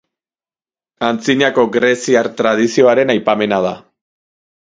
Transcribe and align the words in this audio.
Antzinako 1.09 1.65
greziar 1.75 2.31
tradizioaren 2.41 3.13
aipamena 3.17 3.59
da. 3.69 3.77